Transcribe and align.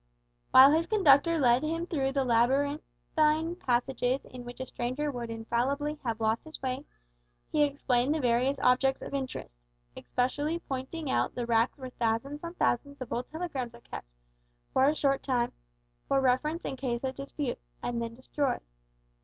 While 0.49 0.71
his 0.71 0.87
conductor 0.87 1.37
led 1.37 1.61
him 1.61 1.85
through 1.85 2.13
the 2.13 2.23
labyrinthine 2.23 3.55
passages 3.57 4.25
in 4.25 4.43
which 4.43 4.59
a 4.59 4.65
stranger 4.65 5.11
would 5.11 5.29
infallibly 5.29 5.99
have 6.03 6.19
lost 6.19 6.43
his 6.43 6.59
way, 6.59 6.85
he 7.51 7.63
explained 7.63 8.15
the 8.15 8.19
various 8.19 8.59
objects 8.61 9.03
of 9.03 9.13
interest 9.13 9.59
especially 9.95 10.57
pointing 10.57 11.11
out 11.11 11.35
the 11.35 11.45
racks 11.45 11.77
where 11.77 11.91
thousands 11.91 12.43
on 12.43 12.55
thousands 12.55 12.99
of 12.99 13.13
old 13.13 13.29
telegrams 13.29 13.75
are 13.75 13.81
kept, 13.81 14.07
for 14.73 14.85
a 14.85 14.95
short 14.95 15.21
time, 15.21 15.51
for 16.07 16.19
reference 16.19 16.65
in 16.65 16.77
case 16.77 17.03
of 17.03 17.13
dispute, 17.15 17.59
and 17.83 18.01
then 18.01 18.15
destroyed. 18.15 18.61